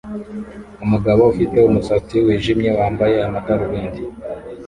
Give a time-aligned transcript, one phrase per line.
[0.83, 4.01] Umugabo ufite umusatsi wijimye wambaye amadarubindi